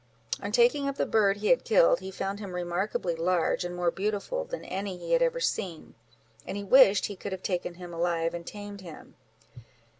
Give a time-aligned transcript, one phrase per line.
[0.41, 3.91] On taking up the bird he had killed, he found him remarkably large, and more
[3.91, 5.93] beautiful than any he had ever seen;
[6.43, 9.13] and he wished he could have taken him alive, and tamed him.